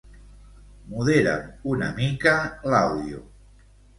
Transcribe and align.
Modera'm 0.93 1.51
una 1.73 1.91
mica 2.01 2.35
l'àudio. 2.75 3.21